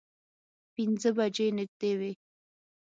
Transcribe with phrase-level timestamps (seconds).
[0.73, 2.11] پینځه بجې نږدې وې.